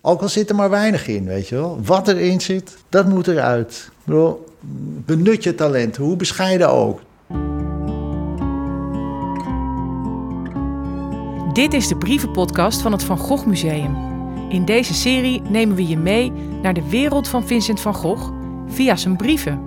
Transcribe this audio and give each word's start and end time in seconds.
Ook 0.00 0.22
al 0.22 0.28
zit 0.28 0.50
er 0.50 0.56
maar 0.56 0.70
weinig 0.70 1.06
in, 1.06 1.24
weet 1.24 1.48
je 1.48 1.54
wel. 1.54 1.78
Wat 1.84 2.08
erin 2.08 2.40
zit, 2.40 2.76
dat 2.88 3.08
moet 3.08 3.26
eruit. 3.26 3.88
Ik 3.88 4.04
bedoel, 4.04 4.44
benut 5.04 5.42
je 5.42 5.54
talent, 5.54 5.96
hoe 5.96 6.16
bescheiden 6.16 6.70
ook. 6.70 7.00
Dit 11.52 11.72
is 11.72 11.88
de 11.88 11.96
brievenpodcast 11.96 12.80
van 12.80 12.92
het 12.92 13.02
Van 13.02 13.18
Gogh 13.18 13.46
Museum. 13.46 13.96
In 14.48 14.64
deze 14.64 14.94
serie 14.94 15.42
nemen 15.48 15.76
we 15.76 15.86
je 15.86 15.96
mee 15.96 16.32
naar 16.62 16.74
de 16.74 16.88
wereld 16.88 17.28
van 17.28 17.46
Vincent 17.46 17.80
van 17.80 17.94
Gogh 17.94 18.32
via 18.66 18.96
zijn 18.96 19.16
brieven. 19.16 19.62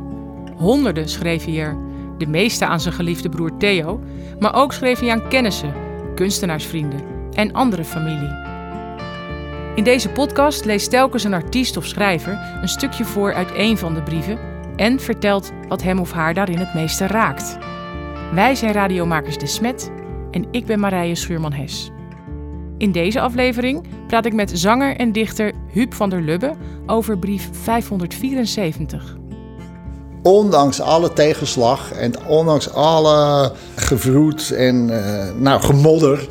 Honderden 0.57 1.09
schreef 1.09 1.45
hij 1.45 1.59
er, 1.59 1.77
de 2.17 2.27
meeste 2.27 2.65
aan 2.65 2.79
zijn 2.81 2.93
geliefde 2.93 3.29
broer 3.29 3.57
Theo, 3.57 3.99
maar 4.39 4.55
ook 4.55 4.73
schreef 4.73 4.99
hij 4.99 5.11
aan 5.11 5.27
kennissen, 5.27 5.73
kunstenaarsvrienden 6.15 7.01
en 7.33 7.51
andere 7.53 7.83
familie. 7.83 8.50
In 9.75 9.83
deze 9.83 10.09
podcast 10.09 10.65
leest 10.65 10.89
telkens 10.89 11.23
een 11.23 11.33
artiest 11.33 11.77
of 11.77 11.85
schrijver 11.85 12.57
een 12.61 12.69
stukje 12.69 13.05
voor 13.05 13.33
uit 13.33 13.49
een 13.55 13.77
van 13.77 13.93
de 13.93 14.03
brieven 14.03 14.39
en 14.75 14.99
vertelt 14.99 15.51
wat 15.67 15.81
hem 15.81 15.99
of 15.99 16.11
haar 16.11 16.33
daarin 16.33 16.57
het 16.57 16.73
meeste 16.73 17.07
raakt. 17.07 17.57
Wij 18.33 18.55
zijn 18.55 18.73
radiomakers 18.73 19.37
De 19.37 19.47
Smet 19.47 19.91
en 20.31 20.47
ik 20.51 20.65
ben 20.65 20.79
Marije 20.79 21.15
Schuurman-Hes. 21.15 21.91
In 22.77 22.91
deze 22.91 23.21
aflevering 23.21 23.87
praat 24.07 24.25
ik 24.25 24.33
met 24.33 24.51
zanger 24.53 24.95
en 24.95 25.11
dichter 25.11 25.53
Huub 25.73 25.93
van 25.93 26.09
der 26.09 26.21
Lubbe 26.21 26.53
over 26.85 27.17
brief 27.17 27.49
574. 27.51 29.17
Ondanks 30.21 30.81
alle 30.81 31.13
tegenslag 31.13 31.91
en 31.91 32.25
ondanks 32.25 32.73
alle 32.73 33.51
gevroed 33.75 34.51
en 34.51 34.89
uh, 34.89 35.29
nou, 35.39 35.61
gemodder 35.61 36.27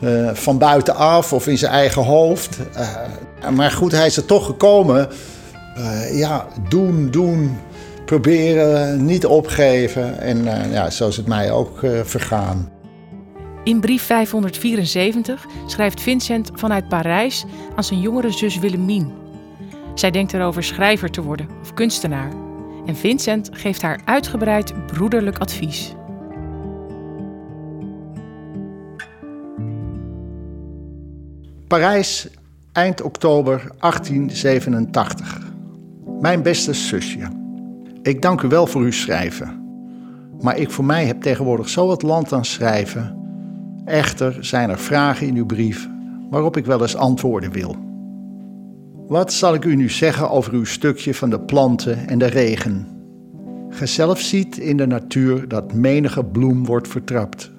uh, 0.00 0.30
van 0.34 0.58
buitenaf 0.58 1.32
of 1.32 1.46
in 1.46 1.58
zijn 1.58 1.72
eigen 1.72 2.02
hoofd. 2.02 2.58
Uh, 2.76 3.48
maar 3.50 3.70
goed, 3.70 3.92
hij 3.92 4.06
is 4.06 4.16
er 4.16 4.26
toch 4.26 4.46
gekomen. 4.46 5.08
ja, 6.12 6.46
doen, 6.68 7.10
doen, 7.10 7.58
proberen, 8.04 9.04
niet 9.04 9.26
opgeven. 9.26 10.20
En 10.20 10.44
ja, 10.70 10.90
zo 10.90 11.08
is 11.08 11.16
het 11.16 11.26
mij 11.26 11.52
ook 11.52 11.78
vergaan. 12.04 12.70
In 13.64 13.80
brief 13.80 14.02
574 14.02 15.46
schrijft 15.66 16.00
Vincent 16.00 16.50
vanuit 16.54 16.88
Parijs 16.88 17.44
aan 17.76 17.84
zijn 17.84 18.00
jongere 18.00 18.30
zus 18.30 18.58
Willemien. 18.58 19.12
Zij 19.94 20.10
denkt 20.10 20.32
erover 20.32 20.62
schrijver 20.62 21.10
te 21.10 21.22
worden 21.22 21.48
of 21.62 21.74
kunstenaar. 21.74 22.32
En 22.86 22.96
Vincent 22.96 23.48
geeft 23.52 23.82
haar 23.82 24.00
uitgebreid 24.04 24.86
broederlijk 24.86 25.38
advies. 25.38 25.94
Parijs, 31.70 32.28
eind 32.72 33.02
oktober 33.02 33.72
1887. 33.78 35.38
Mijn 36.20 36.42
beste 36.42 36.72
zusje. 36.72 37.28
Ik 38.02 38.22
dank 38.22 38.42
u 38.42 38.48
wel 38.48 38.66
voor 38.66 38.82
uw 38.82 38.92
schrijven. 38.92 39.62
Maar 40.40 40.58
ik 40.58 40.70
voor 40.70 40.84
mij 40.84 41.06
heb 41.06 41.20
tegenwoordig 41.20 41.68
zo 41.68 41.86
wat 41.86 42.02
land 42.02 42.32
aan 42.32 42.44
schrijven. 42.44 43.16
Echter 43.84 44.44
zijn 44.44 44.70
er 44.70 44.78
vragen 44.78 45.26
in 45.26 45.36
uw 45.36 45.46
brief 45.46 45.88
waarop 46.30 46.56
ik 46.56 46.66
wel 46.66 46.80
eens 46.80 46.96
antwoorden 46.96 47.52
wil. 47.52 47.76
Wat 49.06 49.32
zal 49.32 49.54
ik 49.54 49.64
u 49.64 49.76
nu 49.76 49.88
zeggen 49.88 50.30
over 50.30 50.52
uw 50.52 50.64
stukje 50.64 51.14
van 51.14 51.30
de 51.30 51.40
planten 51.40 52.08
en 52.08 52.18
de 52.18 52.26
regen? 52.26 52.86
Ge 53.68 53.86
zelf 53.86 54.20
ziet 54.20 54.58
in 54.58 54.76
de 54.76 54.86
natuur 54.86 55.48
dat 55.48 55.74
menige 55.74 56.24
bloem 56.24 56.66
wordt 56.66 56.88
vertrapt. 56.88 57.50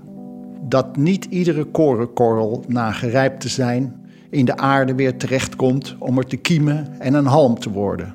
Dat 0.61 0.97
niet 0.97 1.25
iedere 1.25 1.63
korenkorrel, 1.63 2.63
na 2.67 2.91
gerijpt 2.91 3.41
te 3.41 3.49
zijn, 3.49 4.00
in 4.31 4.45
de 4.45 4.57
aarde 4.57 4.95
weer 4.95 5.17
terechtkomt 5.17 5.95
om 5.99 6.17
er 6.17 6.25
te 6.25 6.37
kiemen 6.37 6.99
en 6.99 7.13
een 7.13 7.25
halm 7.25 7.59
te 7.59 7.69
worden. 7.69 8.13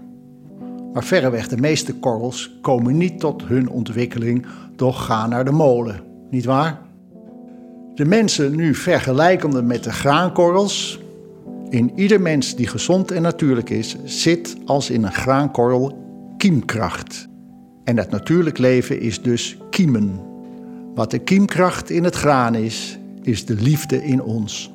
Maar 0.93 1.05
verreweg 1.05 1.49
de 1.49 1.57
meeste 1.57 1.95
korrels 1.95 2.59
komen 2.61 2.97
niet 2.97 3.21
tot 3.21 3.43
hun 3.45 3.69
ontwikkeling, 3.69 4.47
doch 4.77 5.05
gaan 5.05 5.29
naar 5.29 5.45
de 5.45 5.53
molen, 5.53 6.01
niet 6.31 6.45
waar? 6.45 6.79
De 7.95 8.05
mensen 8.05 8.57
nu 8.57 8.75
vergelijkende 8.75 9.63
met 9.63 9.85
de 9.85 9.93
graankorrels. 9.93 11.01
In 11.69 11.93
ieder 11.95 12.21
mens 12.21 12.55
die 12.55 12.67
gezond 12.67 13.11
en 13.11 13.23
natuurlijk 13.23 13.71
is, 13.71 13.97
zit 14.05 14.57
als 14.65 14.91
in 14.91 15.05
een 15.05 15.13
graankorrel 15.13 15.99
kiemkracht. 16.37 17.29
En 17.85 17.99
het 17.99 18.11
natuurlijk 18.11 18.59
leven 18.59 19.01
is 19.01 19.23
dus 19.23 19.57
kiemen. 19.71 20.21
Wat 20.95 21.11
de 21.11 21.19
kiemkracht 21.19 21.91
in 21.91 22.05
het 22.05 22.15
graan 22.15 22.55
is, 22.55 22.99
is 23.23 23.47
de 23.47 23.55
liefde 23.55 24.05
in 24.05 24.23
ons. 24.23 24.75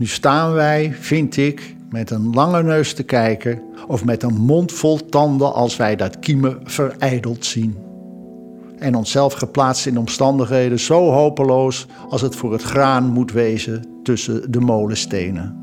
Nu 0.00 0.06
staan 0.06 0.52
wij, 0.52 0.92
vind 0.92 1.36
ik, 1.36 1.76
met 1.90 2.10
een 2.10 2.34
lange 2.34 2.62
neus 2.62 2.94
te 2.94 3.02
kijken 3.02 3.62
of 3.86 4.04
met 4.04 4.22
een 4.22 4.34
mond 4.34 4.72
vol 4.72 5.06
tanden 5.08 5.54
als 5.54 5.76
wij 5.76 5.96
dat 5.96 6.18
kiemen 6.18 6.60
verijdeld 6.64 7.44
zien. 7.44 7.76
En 8.78 8.94
onszelf 8.94 9.32
geplaatst 9.32 9.86
in 9.86 9.98
omstandigheden 9.98 10.78
zo 10.78 11.10
hopeloos 11.10 11.86
als 12.08 12.20
het 12.20 12.36
voor 12.36 12.52
het 12.52 12.62
graan 12.62 13.08
moet 13.08 13.32
wezen 13.32 13.84
tussen 14.02 14.52
de 14.52 14.60
molenstenen. 14.60 15.56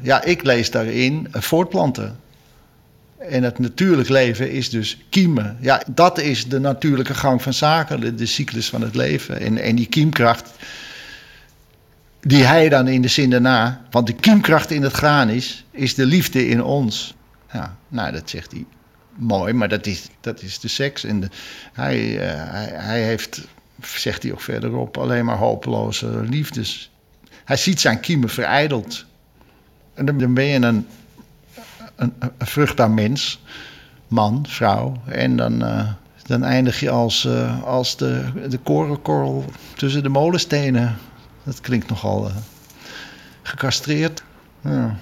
Ja, 0.00 0.24
ik 0.24 0.42
lees 0.42 0.70
daarin 0.70 1.26
voortplanten. 1.30 2.16
En 3.28 3.42
het 3.42 3.58
natuurlijk 3.58 4.08
leven 4.08 4.50
is 4.50 4.70
dus 4.70 4.98
kiemen. 5.08 5.56
Ja, 5.60 5.82
dat 5.86 6.18
is 6.18 6.48
de 6.48 6.60
natuurlijke 6.60 7.14
gang 7.14 7.42
van 7.42 7.52
zaken, 7.52 8.16
de, 8.16 8.26
cyclus 8.26 8.68
van 8.68 8.82
het 8.82 8.94
leven. 8.94 9.40
En, 9.40 9.58
en 9.58 9.76
die 9.76 9.86
kiemkracht, 9.86 10.50
die 12.20 12.44
hij 12.44 12.68
dan 12.68 12.88
in 12.88 13.02
de 13.02 13.08
zin 13.08 13.30
daarna, 13.30 13.86
want 13.90 14.06
de 14.06 14.12
kiemkracht 14.12 14.70
in 14.70 14.82
het 14.82 14.92
graan 14.92 15.28
is, 15.28 15.64
is 15.70 15.94
de 15.94 16.06
liefde 16.06 16.48
in 16.48 16.62
ons. 16.62 17.14
Ja, 17.52 17.76
nou, 17.88 18.12
dat 18.12 18.30
zegt 18.30 18.50
hij 18.50 18.64
mooi, 19.16 19.52
maar 19.52 19.68
dat 19.68 19.86
is, 19.86 20.08
dat 20.20 20.42
is 20.42 20.60
de 20.60 20.68
seks. 20.68 21.04
En 21.04 21.20
de, 21.20 21.28
hij, 21.72 22.12
uh, 22.14 22.20
hij, 22.50 22.70
hij 22.72 23.02
heeft, 23.02 23.40
zegt 23.82 24.22
hij 24.22 24.32
ook 24.32 24.40
verderop, 24.40 24.96
alleen 24.96 25.24
maar 25.24 25.36
hopeloze 25.36 26.06
liefdes. 26.06 26.90
Hij 27.44 27.56
ziet 27.56 27.80
zijn 27.80 28.00
kiemen 28.00 28.28
verijdeld. 28.28 29.04
En 29.94 30.18
dan 30.18 30.34
ben 30.34 30.44
je 30.44 30.60
een 30.60 30.86
een, 31.96 32.12
vruchtbaar 32.38 32.90
mens, 32.90 33.42
man, 34.08 34.44
vrouw. 34.48 34.92
En 35.04 35.36
dan, 35.36 35.62
uh, 35.62 35.88
dan 36.26 36.42
eindig 36.42 36.80
je 36.80 36.90
als, 36.90 37.24
uh, 37.24 37.62
als 37.62 37.96
de, 37.96 38.24
de 38.48 38.58
korenkorrel 38.58 39.44
tussen 39.76 40.02
de 40.02 40.08
molenstenen. 40.08 40.96
Dat 41.44 41.60
klinkt 41.60 41.88
nogal 41.88 42.26
uh, 42.26 42.34
gecastreerd. 43.42 44.22
Ja. 44.60 44.96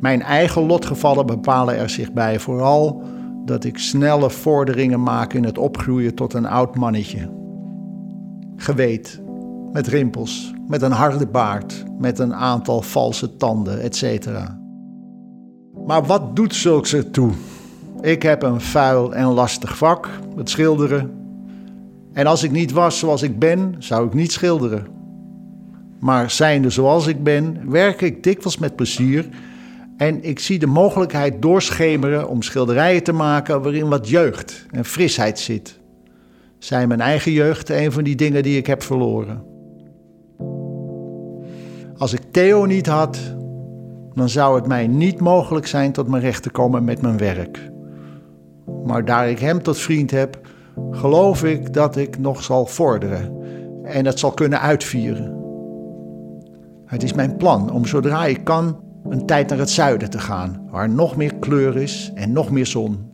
Mijn 0.00 0.22
eigen 0.22 0.66
lotgevallen 0.66 1.26
bepalen 1.26 1.76
er 1.76 1.90
zich 1.90 2.12
bij 2.12 2.38
vooral 2.38 3.02
dat 3.44 3.64
ik 3.64 3.78
snelle 3.78 4.30
vorderingen 4.30 5.02
maak 5.02 5.32
in 5.32 5.44
het 5.44 5.58
opgroeien 5.58 6.14
tot 6.14 6.34
een 6.34 6.46
oud 6.46 6.76
mannetje. 6.76 7.30
Geweet, 8.56 9.20
met 9.74 9.86
rimpels, 9.86 10.52
met 10.68 10.82
een 10.82 10.92
harde 10.92 11.26
baard, 11.26 11.84
met 11.98 12.18
een 12.18 12.34
aantal 12.34 12.82
valse 12.82 13.36
tanden, 13.36 13.80
etc. 13.80 14.26
Maar 15.86 16.04
wat 16.04 16.36
doet 16.36 16.54
zulks 16.54 16.94
ertoe? 16.94 17.32
Ik 18.00 18.22
heb 18.22 18.42
een 18.42 18.60
vuil 18.60 19.14
en 19.14 19.26
lastig 19.26 19.76
vak, 19.76 20.08
het 20.36 20.50
schilderen. 20.50 21.10
En 22.12 22.26
als 22.26 22.42
ik 22.42 22.50
niet 22.50 22.72
was 22.72 22.98
zoals 22.98 23.22
ik 23.22 23.38
ben, 23.38 23.74
zou 23.78 24.06
ik 24.06 24.14
niet 24.14 24.32
schilderen. 24.32 24.86
Maar 26.00 26.30
zijnde 26.30 26.70
zoals 26.70 27.06
ik 27.06 27.22
ben, 27.22 27.70
werk 27.70 28.00
ik 28.00 28.22
dikwijls 28.22 28.58
met 28.58 28.76
plezier 28.76 29.28
en 29.96 30.24
ik 30.24 30.38
zie 30.38 30.58
de 30.58 30.66
mogelijkheid 30.66 31.42
doorschemeren 31.42 32.28
om 32.28 32.42
schilderijen 32.42 33.02
te 33.02 33.12
maken 33.12 33.62
waarin 33.62 33.88
wat 33.88 34.08
jeugd 34.08 34.66
en 34.70 34.84
frisheid 34.84 35.38
zit. 35.38 35.78
Zijn 36.58 36.88
mijn 36.88 37.00
eigen 37.00 37.32
jeugd 37.32 37.68
een 37.68 37.92
van 37.92 38.04
die 38.04 38.16
dingen 38.16 38.42
die 38.42 38.56
ik 38.56 38.66
heb 38.66 38.82
verloren? 38.82 39.53
Als 41.98 42.12
ik 42.12 42.20
Theo 42.30 42.64
niet 42.64 42.86
had, 42.86 43.18
dan 44.14 44.28
zou 44.28 44.54
het 44.54 44.66
mij 44.66 44.86
niet 44.86 45.20
mogelijk 45.20 45.66
zijn 45.66 45.92
tot 45.92 46.08
mijn 46.08 46.22
recht 46.22 46.42
te 46.42 46.50
komen 46.50 46.84
met 46.84 47.02
mijn 47.02 47.16
werk. 47.16 47.70
Maar 48.84 49.04
daar 49.04 49.28
ik 49.28 49.38
hem 49.38 49.62
tot 49.62 49.78
vriend 49.78 50.10
heb, 50.10 50.40
geloof 50.90 51.44
ik 51.44 51.72
dat 51.72 51.96
ik 51.96 52.18
nog 52.18 52.42
zal 52.42 52.66
vorderen 52.66 53.32
en 53.84 54.06
het 54.06 54.18
zal 54.18 54.32
kunnen 54.32 54.60
uitvieren. 54.60 55.42
Het 56.86 57.02
is 57.02 57.12
mijn 57.12 57.36
plan 57.36 57.70
om 57.70 57.86
zodra 57.86 58.26
ik 58.26 58.44
kan 58.44 58.80
een 59.08 59.26
tijd 59.26 59.48
naar 59.48 59.58
het 59.58 59.70
zuiden 59.70 60.10
te 60.10 60.18
gaan, 60.18 60.66
waar 60.70 60.90
nog 60.90 61.16
meer 61.16 61.34
kleur 61.34 61.76
is 61.76 62.10
en 62.14 62.32
nog 62.32 62.50
meer 62.50 62.66
zon. 62.66 63.12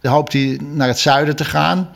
Dan 0.00 0.12
hoopt 0.12 0.32
hij 0.32 0.60
naar 0.72 0.88
het 0.88 0.98
zuiden 0.98 1.36
te 1.36 1.44
gaan. 1.44 1.88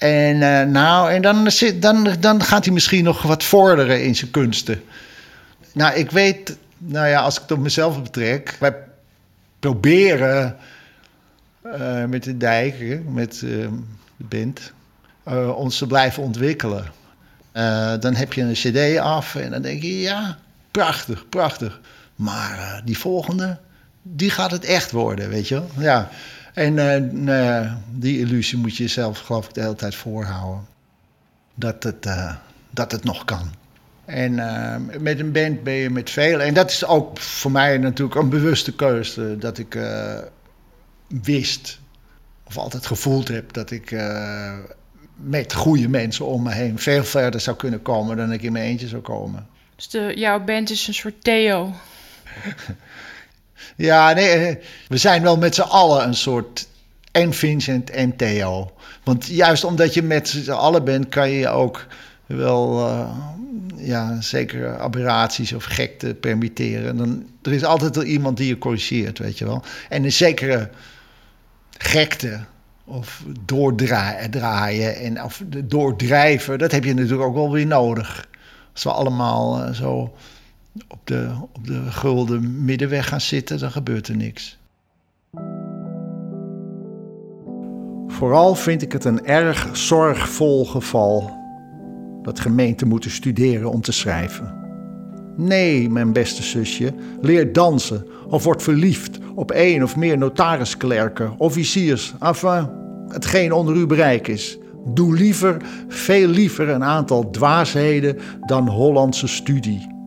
En, 0.00 0.36
uh, 0.36 0.62
nou, 0.62 1.10
en 1.10 1.22
dan, 1.22 1.50
dan, 1.74 2.08
dan 2.20 2.42
gaat 2.42 2.64
hij 2.64 2.74
misschien 2.74 3.04
nog 3.04 3.22
wat 3.22 3.44
vorderen 3.44 4.04
in 4.04 4.16
zijn 4.16 4.30
kunsten. 4.30 4.82
Nou, 5.72 5.94
ik 5.94 6.10
weet, 6.10 6.56
nou 6.78 7.06
ja, 7.08 7.20
als 7.20 7.36
ik 7.36 7.42
het 7.42 7.52
op 7.52 7.58
mezelf 7.58 8.02
betrek, 8.02 8.56
wij 8.60 8.74
proberen 9.58 10.56
eh, 11.62 12.04
met 12.04 12.22
de 12.22 12.36
dijk, 12.36 13.00
met 13.08 13.40
uh, 13.44 13.68
de 14.16 14.24
band, 14.24 14.72
ons 15.54 15.78
te 15.78 15.86
blijven 15.86 16.22
ontwikkelen. 16.22 16.84
dan 18.00 18.14
heb 18.14 18.32
je 18.32 18.42
een 18.42 18.52
cd 18.52 18.98
af 18.98 19.34
en 19.34 19.50
dan 19.50 19.62
denk 19.62 19.82
je, 19.82 20.00
ja, 20.00 20.38
prachtig, 20.70 21.28
prachtig. 21.28 21.80
Maar 22.16 22.82
die 22.84 22.98
volgende, 22.98 23.58
die 24.02 24.30
gaat 24.30 24.50
het 24.50 24.64
echt 24.64 24.90
worden, 24.90 25.28
weet 25.28 25.48
je 25.48 25.54
wel. 25.54 25.68
Ja. 25.78 26.08
En 26.54 27.80
die 27.92 28.18
illusie 28.18 28.58
moet 28.58 28.76
je 28.76 28.82
jezelf, 28.82 29.18
geloof 29.18 29.46
ik, 29.46 29.54
de 29.54 29.60
hele 29.60 29.74
tijd 29.74 29.94
voorhouden. 29.94 30.66
Dat 31.54 31.82
het, 31.82 32.06
dat 32.70 32.92
het 32.92 33.04
nog 33.04 33.24
kan. 33.24 33.50
En 34.04 34.34
met 35.02 35.20
een 35.20 35.32
band 35.32 35.62
ben 35.62 35.72
je 35.72 35.90
met 35.90 36.10
veel. 36.10 36.40
En 36.40 36.54
dat 36.54 36.70
is 36.70 36.84
ook 36.84 37.18
voor 37.18 37.50
mij 37.50 37.78
natuurlijk 37.78 38.20
een 38.20 38.28
bewuste 38.28 38.74
keuze. 38.74 39.36
Dat 39.38 39.58
ik 39.58 39.78
wist, 41.08 41.80
of 42.44 42.56
altijd 42.56 42.86
gevoeld 42.86 43.28
heb, 43.28 43.52
dat 43.52 43.70
ik 43.70 43.94
met 45.22 45.54
goede 45.54 45.88
mensen 45.88 46.26
om 46.26 46.42
me 46.42 46.52
heen 46.52 46.78
veel 46.78 47.04
verder 47.04 47.40
zou 47.40 47.56
kunnen 47.56 47.82
komen 47.82 48.16
dan 48.16 48.32
ik 48.32 48.42
in 48.42 48.52
mijn 48.52 48.64
eentje 48.64 48.88
zou 48.88 49.02
komen. 49.02 49.46
Dus 49.76 49.88
de, 49.88 50.12
jouw 50.16 50.44
band 50.44 50.70
is 50.70 50.88
een 50.88 50.94
soort 50.94 51.24
Theo. 51.24 51.72
ja, 53.76 54.12
nee, 54.12 54.28
eh, 54.28 54.56
we 54.88 54.96
zijn 54.96 55.22
wel 55.22 55.36
met 55.36 55.54
z'n 55.54 55.60
allen 55.60 56.06
een 56.06 56.14
soort 56.14 56.68
en 57.12 57.32
Vincent 57.32 57.90
en 57.90 58.16
Theo. 58.16 58.72
Want 59.04 59.26
juist 59.26 59.64
omdat 59.64 59.94
je 59.94 60.02
met 60.02 60.28
z'n 60.28 60.50
allen 60.50 60.84
bent, 60.84 61.08
kan 61.08 61.30
je 61.30 61.48
ook 61.48 61.86
wel 62.26 62.88
uh, 62.88 63.10
ja, 63.76 64.20
zeker 64.20 64.78
aberraties 64.78 65.52
of 65.52 65.64
gekte 65.64 66.14
permitteren. 66.14 66.96
Dan, 66.96 67.26
er 67.42 67.52
is 67.52 67.64
altijd 67.64 67.96
wel 67.96 68.04
iemand 68.04 68.36
die 68.36 68.46
je 68.46 68.58
corrigeert, 68.58 69.18
weet 69.18 69.38
je 69.38 69.44
wel. 69.44 69.62
En 69.88 70.04
een 70.04 70.12
zekere 70.12 70.70
gekte 71.78 72.40
of 72.84 73.22
doordraaien 73.44 74.96
en 74.96 75.22
of 75.22 75.42
doordrijven, 75.64 76.58
dat 76.58 76.72
heb 76.72 76.84
je 76.84 76.94
natuurlijk 76.94 77.22
ook 77.22 77.34
wel 77.34 77.52
weer 77.52 77.66
nodig. 77.66 78.28
Als 78.72 78.82
we 78.82 78.90
allemaal 78.90 79.62
uh, 79.62 79.74
zo 79.74 80.14
op 80.88 80.98
de, 81.04 81.28
op 81.52 81.66
de 81.66 81.82
gulden 81.90 82.64
middenweg 82.64 83.08
gaan 83.08 83.20
zitten, 83.20 83.58
dan 83.58 83.70
gebeurt 83.70 84.08
er 84.08 84.16
niks. 84.16 84.58
Vooral 88.06 88.54
vind 88.54 88.82
ik 88.82 88.92
het 88.92 89.04
een 89.04 89.26
erg 89.26 89.76
zorgvol 89.76 90.64
geval 90.64 91.38
dat 92.22 92.40
gemeenten 92.40 92.88
moeten 92.88 93.10
studeren 93.10 93.70
om 93.70 93.80
te 93.80 93.92
schrijven. 93.92 94.58
Nee, 95.36 95.90
mijn 95.90 96.12
beste 96.12 96.42
zusje, 96.42 96.94
leer 97.20 97.52
dansen 97.52 98.06
of 98.28 98.44
word 98.44 98.62
verliefd 98.62 99.18
op 99.34 99.50
één 99.50 99.82
of 99.82 99.96
meer 99.96 100.18
notarisklerken, 100.18 101.34
officiers, 101.38 102.14
enfin, 102.20 102.68
hetgeen 103.08 103.52
onder 103.52 103.74
uw 103.74 103.86
bereik 103.86 104.28
is. 104.28 104.58
Doe 104.84 105.14
liever, 105.14 105.56
veel 105.88 106.28
liever 106.28 106.68
een 106.68 106.84
aantal 106.84 107.30
dwaasheden 107.30 108.18
dan 108.46 108.68
Hollandse 108.68 109.26
studie. 109.26 109.99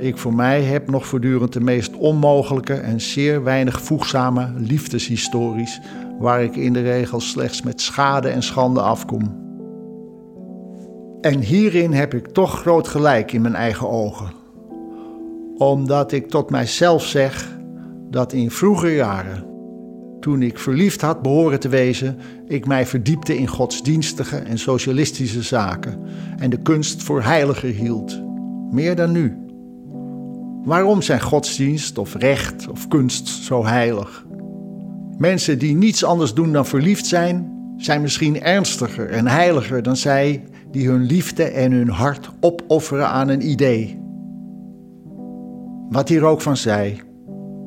Ik 0.00 0.18
voor 0.18 0.34
mij 0.34 0.62
heb 0.62 0.90
nog 0.90 1.06
voortdurend 1.06 1.52
de 1.52 1.60
meest 1.60 1.96
onmogelijke 1.96 2.74
en 2.74 3.00
zeer 3.00 3.42
weinig 3.42 3.82
voegzame 3.82 4.52
liefdeshistories, 4.56 5.80
waar 6.18 6.42
ik 6.42 6.56
in 6.56 6.72
de 6.72 6.82
regel 6.82 7.20
slechts 7.20 7.62
met 7.62 7.80
schade 7.80 8.28
en 8.28 8.42
schande 8.42 8.80
afkom. 8.80 9.48
En 11.20 11.40
hierin 11.40 11.92
heb 11.92 12.14
ik 12.14 12.26
toch 12.26 12.60
groot 12.60 12.88
gelijk 12.88 13.32
in 13.32 13.42
mijn 13.42 13.54
eigen 13.54 13.88
ogen. 13.88 14.32
Omdat 15.56 16.12
ik 16.12 16.28
tot 16.28 16.50
mijzelf 16.50 17.04
zeg 17.04 17.58
dat 18.10 18.32
in 18.32 18.50
vroege 18.50 18.94
jaren, 18.94 19.44
toen 20.20 20.42
ik 20.42 20.58
verliefd 20.58 21.00
had 21.00 21.22
behoren 21.22 21.60
te 21.60 21.68
wezen, 21.68 22.18
ik 22.46 22.66
mij 22.66 22.86
verdiepte 22.86 23.38
in 23.38 23.48
godsdienstige 23.48 24.36
en 24.36 24.58
socialistische 24.58 25.42
zaken 25.42 26.00
en 26.38 26.50
de 26.50 26.62
kunst 26.62 27.02
voor 27.02 27.22
heiliger 27.22 27.70
hield. 27.70 28.22
Meer 28.70 28.96
dan 28.96 29.12
nu. 29.12 29.48
Waarom 30.64 31.02
zijn 31.02 31.20
godsdienst 31.20 31.98
of 31.98 32.14
recht 32.14 32.68
of 32.68 32.88
kunst 32.88 33.28
zo 33.28 33.66
heilig? 33.66 34.26
Mensen 35.18 35.58
die 35.58 35.74
niets 35.74 36.04
anders 36.04 36.34
doen 36.34 36.52
dan 36.52 36.66
verliefd 36.66 37.06
zijn, 37.06 37.52
zijn 37.76 38.00
misschien 38.00 38.40
ernstiger 38.42 39.10
en 39.10 39.26
heiliger 39.26 39.82
dan 39.82 39.96
zij 39.96 40.44
die 40.70 40.88
hun 40.88 41.02
liefde 41.02 41.44
en 41.44 41.72
hun 41.72 41.88
hart 41.88 42.30
opofferen 42.40 43.08
aan 43.08 43.28
een 43.28 43.48
idee. 43.48 43.98
Wat 45.88 46.08
hier 46.08 46.24
ook 46.24 46.40
van 46.40 46.56
zei, 46.56 47.00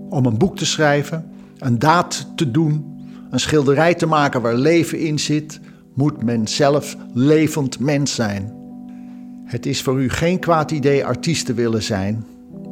om 0.10 0.25
een 0.25 0.38
boek 0.38 0.57
te 0.57 0.66
schrijven, 0.66 1.31
een 1.57 1.80
daad 1.80 2.28
te 2.36 2.51
doen, 2.51 2.86
een 3.30 3.40
schilderij 3.40 3.94
te 3.94 4.06
maken 4.06 4.42
waar 4.42 4.56
leven 4.56 5.00
in 5.00 5.19
zit, 5.19 5.60
moet 5.94 6.24
men 6.24 6.48
zelf 6.48 6.98
levend 7.13 7.80
mens 7.80 8.16
zijn. 8.16 8.54
Het 9.45 9.66
is 9.66 9.81
voor 9.81 10.01
u 10.01 10.10
geen 10.10 10.40
kwaad 10.40 10.72
idee 10.72 11.06
artiest 11.06 11.45
te 11.45 11.54
willen 11.54 11.84
zijn, 11.84 12.25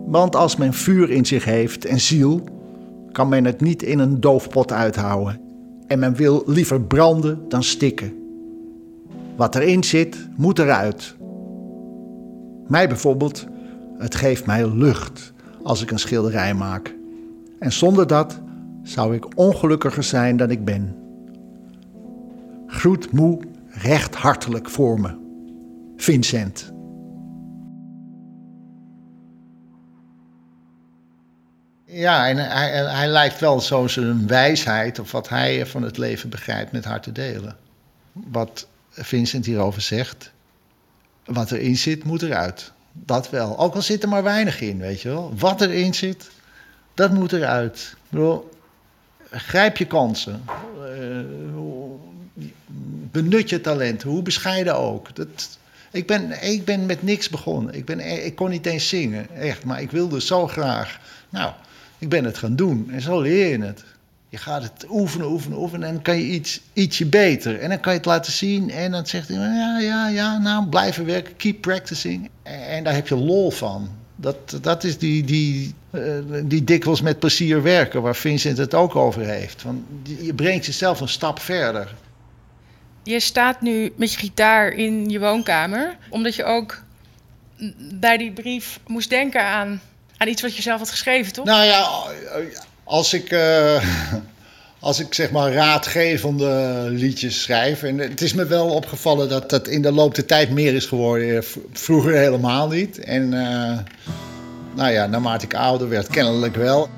want 0.06 0.36
als 0.36 0.56
men 0.56 0.74
vuur 0.74 1.09
in 1.09 1.25
zich 1.25 1.45
heeft 1.45 1.86
en 1.86 2.00
ziel, 2.00 2.42
kan 3.12 3.30
men 3.30 3.45
het 3.45 3.62
niet 3.62 3.83
in 3.83 4.00
een 4.00 4.19
doofpot 4.19 4.71
uithouden. 4.71 5.39
En 5.88 6.00
men 6.00 6.15
wil 6.15 6.44
liever 6.45 6.81
branden 6.81 7.39
dan 7.48 7.63
stikken. 7.63 8.13
Wat 9.36 9.56
erin 9.56 9.83
zit, 9.83 10.27
moet 10.36 10.59
eruit. 10.59 11.15
Mij 12.68 12.88
bijvoorbeeld, 12.88 13.45
het 13.98 14.15
geeft 14.15 14.45
mij 14.45 14.69
lucht 14.69 15.33
als 15.63 15.81
ik 15.81 15.92
een 15.92 16.00
schilderij 16.00 16.54
maak. 16.54 16.95
En 17.59 17.71
zonder 17.71 18.07
dat 18.07 18.39
zou 18.83 19.15
ik 19.15 19.38
ongelukkiger 19.38 20.04
zijn 20.04 20.38
dan 20.38 20.50
ik 20.50 20.65
ben. 20.65 20.95
Groet 22.68 23.12
moe 23.12 23.39
recht 23.69 24.15
hartelijk 24.15 24.69
voor 24.69 25.00
me. 25.00 25.09
Vincent. 25.95 26.74
Ja, 31.93 32.27
en 32.27 32.38
hij, 32.38 32.69
hij 32.85 33.07
lijkt 33.07 33.39
wel 33.39 33.59
zo 33.61 33.88
zijn 33.88 34.27
wijsheid 34.27 34.99
of 34.99 35.11
wat 35.11 35.29
hij 35.29 35.65
van 35.65 35.81
het 35.81 35.97
leven 35.97 36.29
begrijpt 36.29 36.71
met 36.71 36.85
haar 36.85 37.01
te 37.01 37.11
delen. 37.11 37.55
Wat 38.11 38.67
Vincent 38.89 39.45
hierover 39.45 39.81
zegt. 39.81 40.31
Wat 41.25 41.51
erin 41.51 41.77
zit, 41.77 42.03
moet 42.03 42.21
eruit. 42.21 42.71
Dat 42.91 43.29
wel. 43.29 43.59
Ook 43.59 43.75
al 43.75 43.81
zit 43.81 44.03
er 44.03 44.09
maar 44.09 44.23
weinig 44.23 44.61
in, 44.61 44.77
weet 44.77 45.01
je 45.01 45.09
wel. 45.09 45.33
Wat 45.38 45.61
erin 45.61 45.93
zit, 45.93 46.29
dat 46.93 47.11
moet 47.11 47.31
eruit. 47.31 47.95
Ik 48.09 48.41
grijp 49.31 49.77
je 49.77 49.85
kansen. 49.85 50.44
Uh, 50.97 51.19
benut 53.11 53.49
je 53.49 53.61
talent, 53.61 54.04
hoe 54.04 54.21
bescheiden 54.21 54.77
ook. 54.77 55.16
Dat, 55.16 55.57
ik, 55.92 56.07
ben, 56.07 56.44
ik 56.44 56.66
ben 56.66 56.85
met 56.85 57.04
niks 57.04 57.30
begonnen. 57.30 57.73
Ik, 57.73 57.85
ben, 57.85 58.25
ik 58.25 58.35
kon 58.35 58.49
niet 58.49 58.66
eens 58.66 58.89
zingen, 58.89 59.30
echt. 59.35 59.63
Maar 59.63 59.81
ik 59.81 59.92
wilde 59.92 60.21
zo 60.21 60.47
graag. 60.47 60.99
Nou, 61.30 61.54
ik 62.01 62.09
ben 62.09 62.23
het 62.23 62.37
gaan 62.37 62.55
doen. 62.55 62.89
En 62.91 63.01
zo 63.01 63.21
leer 63.21 63.47
je 63.47 63.63
het. 63.63 63.83
Je 64.29 64.37
gaat 64.37 64.63
het 64.63 64.85
oefenen, 64.89 65.27
oefenen, 65.27 65.57
oefenen 65.57 65.87
en 65.87 65.93
dan 65.93 66.03
kan 66.03 66.17
je 66.17 66.23
iets, 66.23 66.61
ietsje 66.73 67.05
beter. 67.05 67.59
En 67.59 67.69
dan 67.69 67.79
kan 67.79 67.91
je 67.91 67.97
het 67.97 68.07
laten 68.07 68.31
zien 68.31 68.69
en 68.69 68.91
dan 68.91 69.05
zegt 69.05 69.27
hij, 69.27 69.37
ja, 69.37 69.79
ja, 69.79 70.07
ja, 70.07 70.37
nou, 70.37 70.67
blijven 70.67 71.05
werken, 71.05 71.35
keep 71.35 71.61
practicing. 71.61 72.29
En 72.43 72.83
daar 72.83 72.93
heb 72.93 73.07
je 73.07 73.15
lol 73.15 73.51
van. 73.51 73.89
Dat, 74.15 74.57
dat 74.61 74.83
is 74.83 74.97
die, 74.97 75.23
die, 75.23 75.73
uh, 75.91 76.01
die 76.43 76.63
dikwijls 76.63 77.01
met 77.01 77.19
plezier 77.19 77.61
werken, 77.61 78.01
waar 78.01 78.15
Vincent 78.15 78.57
het 78.57 78.73
ook 78.73 78.95
over 78.95 79.21
heeft. 79.21 79.63
Want 79.63 79.79
je 80.19 80.33
brengt 80.33 80.65
jezelf 80.65 81.01
een 81.01 81.09
stap 81.09 81.39
verder. 81.39 81.95
Je 83.03 83.19
staat 83.19 83.61
nu 83.61 83.93
met 83.95 84.11
je 84.11 84.17
gitaar 84.17 84.71
in 84.71 85.09
je 85.09 85.19
woonkamer, 85.19 85.97
omdat 86.09 86.35
je 86.35 86.43
ook 86.43 86.83
bij 87.93 88.17
die 88.17 88.31
brief 88.31 88.79
moest 88.87 89.09
denken 89.09 89.43
aan, 89.43 89.81
aan 90.21 90.28
iets 90.28 90.42
wat 90.42 90.56
je 90.56 90.61
zelf 90.61 90.80
had 90.80 90.90
geschreven, 90.90 91.33
toch? 91.33 91.45
Nou 91.45 91.63
ja, 91.63 91.90
als 92.83 93.13
ik, 93.13 93.31
uh, 93.31 93.83
als 94.80 94.99
ik 94.99 95.13
zeg 95.13 95.31
maar 95.31 95.54
raadgevende 95.54 96.85
liedjes 96.90 97.42
schrijf. 97.42 97.83
En 97.83 97.97
het 97.97 98.21
is 98.21 98.33
me 98.33 98.45
wel 98.45 98.68
opgevallen 98.69 99.30
dat 99.30 99.49
dat 99.49 99.68
in 99.68 99.81
de 99.81 99.92
loop 99.92 100.16
der 100.16 100.25
tijd 100.25 100.49
meer 100.49 100.73
is 100.73 100.85
geworden. 100.85 101.44
Vroeger 101.73 102.13
helemaal 102.13 102.68
niet. 102.68 102.99
En 102.99 103.33
uh, 103.33 103.78
nou 104.75 104.92
ja, 104.92 105.06
naarmate 105.06 105.45
ik 105.45 105.54
ouder 105.54 105.90
werd, 105.90 106.07
kennelijk 106.07 106.56
wel. 106.56 106.90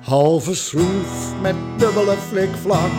Halve 0.00 0.54
schroef 0.54 1.40
met 1.42 1.54
dubbele 1.76 2.16
flikvlak. 2.28 2.90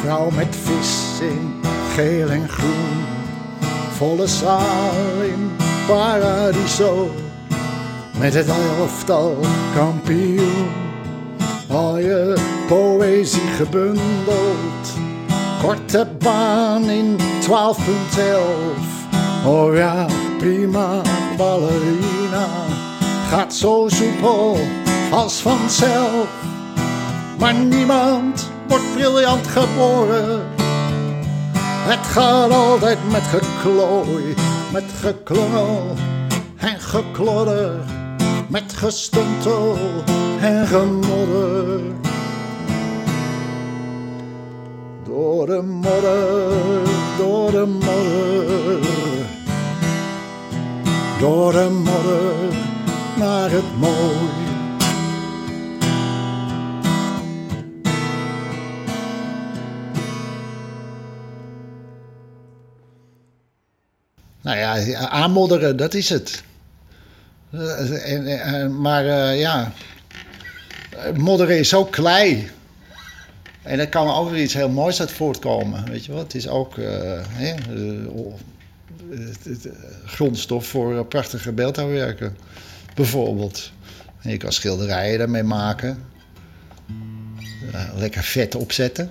Vrouw 0.00 0.30
met 0.30 0.56
vis 0.56 1.20
in 1.20 1.60
geel 1.94 2.30
en 2.30 2.48
groen. 2.48 3.19
Volle 4.00 4.26
zaal 4.26 5.20
in 5.22 5.50
Paradiso 5.86 7.10
met 8.18 8.34
het 8.34 8.48
elftal 8.48 9.36
kampioen. 9.74 10.68
Al 11.68 11.98
je 11.98 12.34
poëzie 12.68 13.48
gebundeld, 13.56 14.92
korte 15.62 16.08
baan 16.18 16.90
in 16.90 17.16
12.11. 17.18 17.24
Oh 19.46 19.76
ja, 19.76 20.06
prima 20.38 21.02
ballerina, 21.36 22.46
gaat 23.28 23.54
zo 23.54 23.88
soepel 23.88 24.58
als 25.10 25.40
vanzelf. 25.40 26.28
Maar 27.38 27.54
niemand 27.54 28.50
wordt 28.68 28.94
briljant 28.94 29.46
geboren. 29.46 30.59
Het 31.82 32.06
gaat 32.06 32.50
altijd 32.50 32.98
met 33.10 33.22
geklooi, 33.22 34.34
met 34.72 34.84
geklungel 35.00 35.96
en 36.56 36.80
geklodder, 36.80 37.72
met 38.48 38.72
gestuntel 38.72 39.76
en 40.40 40.66
gemodder. 40.66 41.80
Door 45.04 45.46
de 45.46 45.62
modder, 45.62 46.88
door 47.18 47.50
de 47.50 47.66
modder, 47.66 48.78
door 51.18 51.52
de 51.52 51.68
modder 51.84 52.58
naar 53.16 53.50
het 53.50 53.78
mooi. 53.78 54.39
Ja, 64.74 65.08
aanmodderen, 65.08 65.76
dat 65.76 65.94
is 65.94 66.08
het. 66.08 66.42
Eh, 67.50 68.12
en, 68.12 68.26
en, 68.26 68.80
maar 68.80 69.04
uh, 69.04 69.38
ja, 69.38 69.72
modderen 71.16 71.58
is 71.58 71.74
ook 71.74 71.92
klei. 71.92 72.50
En 73.62 73.78
er 73.78 73.88
kan 73.88 74.14
ook 74.14 74.30
weer 74.30 74.42
iets 74.42 74.54
heel 74.54 74.68
moois 74.68 75.00
uit 75.00 75.10
voortkomen. 75.10 75.90
Weet 75.90 76.04
je 76.04 76.12
wat? 76.12 76.22
Het 76.22 76.34
is 76.34 76.48
ook 76.48 76.76
uh, 76.76 76.86
hè, 77.28 77.54
grondstof 80.04 80.66
voor 80.66 81.06
prachtige 81.06 81.52
beeldhouwwerken, 81.52 82.36
bijvoorbeeld. 82.94 83.72
En 84.20 84.30
je 84.30 84.36
kan 84.36 84.52
schilderijen 84.52 85.18
daarmee 85.18 85.42
maken. 85.42 86.04
lekker 87.94 88.22
vet 88.22 88.54
opzetten. 88.54 89.10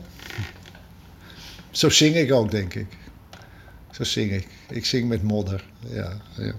Zo 1.72 1.90
zing 1.90 2.16
ik 2.16 2.32
ook, 2.32 2.52
denk 2.52 2.74
ik. 2.74 2.88
Zo 4.00 4.06
zing 4.06 4.32
ik. 4.32 4.48
Ik 4.70 4.86
zing 4.86 5.08
met 5.08 5.24
modder. 5.24 5.64
Ja, 5.90 6.12
ja. 6.38 6.54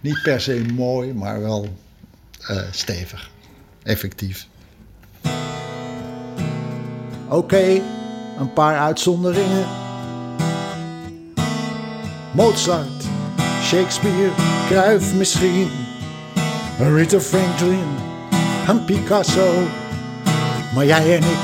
Niet 0.00 0.22
per 0.22 0.40
se 0.40 0.66
mooi, 0.74 1.12
maar 1.12 1.40
wel 1.40 1.76
uh, 2.50 2.62
stevig. 2.70 3.30
Effectief. 3.82 4.46
Oké, 7.28 7.80
een 8.38 8.52
paar 8.54 8.78
uitzonderingen. 8.78 9.66
Mozart, 12.34 13.04
Shakespeare, 13.62 14.30
Cruyff 14.66 15.14
misschien. 15.14 15.68
Rita 16.78 17.20
Franklin, 17.20 17.96
en 18.66 18.84
Picasso. 18.84 19.66
Maar 20.74 20.86
jij 20.86 21.16
en 21.16 21.22
ik, 21.22 21.38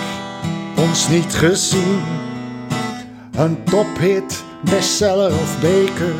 ons 0.76 1.08
niet 1.08 1.34
gezien. 1.34 2.00
Een 3.36 3.64
tophit 3.64 4.44
bestseller 4.64 5.32
of 5.32 5.60
beker, 5.60 6.14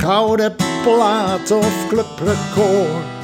gouden 0.00 0.56
plaat 0.82 1.50
of 1.50 1.86
clubrecord. 1.88 3.16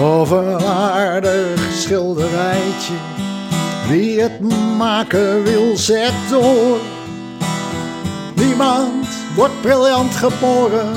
Of 0.00 0.30
een 0.30 0.64
aardig 0.64 1.60
schilderijtje, 1.72 2.94
wie 3.88 4.20
het 4.20 4.40
maken 4.76 5.42
wil, 5.42 5.76
zet 5.76 6.12
door. 6.30 6.78
Niemand 8.34 9.06
wordt 9.34 9.60
briljant 9.60 10.14
geboren, 10.14 10.92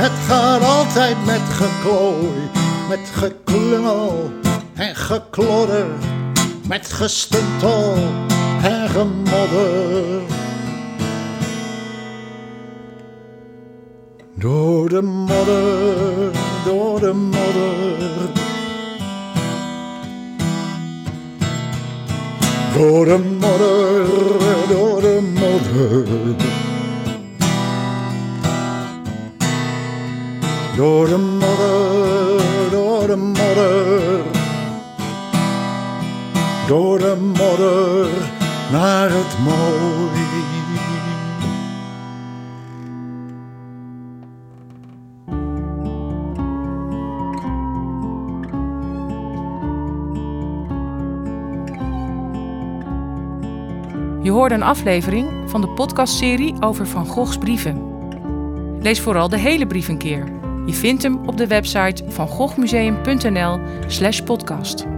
het 0.00 0.12
gaat 0.26 0.64
altijd 0.64 1.16
met 1.24 1.40
geklooi, 1.50 2.50
met 2.88 3.10
geklungel 3.14 4.30
en 4.74 4.96
geklodder, 4.96 5.86
met 6.68 6.92
gestuntel 6.92 7.94
en 8.62 8.88
gemodder. 8.88 10.22
Door 14.38 14.88
de 14.88 15.02
modder, 15.02 16.32
door 16.64 17.00
de 17.00 17.12
modder. 17.12 18.30
Door 22.76 23.04
de 23.04 23.18
modder, 23.40 24.06
door 24.68 25.00
de 25.00 25.20
modder. 25.34 26.06
Door 30.76 31.06
de 31.08 31.16
modder, 31.16 32.70
door 32.70 33.06
de 33.06 33.16
modder. 33.16 34.22
Door 36.66 36.98
de 36.98 37.16
modder 37.16 38.08
naar 38.72 39.10
het 39.10 39.38
mooie. 39.44 40.07
Je 54.22 54.30
hoorde 54.30 54.54
een 54.54 54.62
aflevering 54.62 55.50
van 55.50 55.60
de 55.60 55.68
podcastserie 55.68 56.54
over 56.60 56.86
Van 56.86 57.06
Goghs 57.06 57.38
brieven. 57.38 57.96
Lees 58.80 59.00
vooral 59.00 59.28
de 59.28 59.38
hele 59.38 59.66
brief 59.66 59.88
een 59.88 59.98
keer. 59.98 60.24
Je 60.66 60.72
vindt 60.72 61.02
hem 61.02 61.18
op 61.26 61.36
de 61.36 61.46
website 61.46 62.04
van 62.08 62.28
goghmuseum.nl/podcast. 62.28 64.97